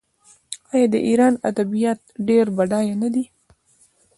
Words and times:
آیا 0.73 0.87
د 0.93 0.95
ایران 1.07 1.33
ادبیات 1.49 1.99
ډیر 2.27 2.45
بډایه 2.57 2.95
نه 3.01 3.09
دي؟ 3.13 3.23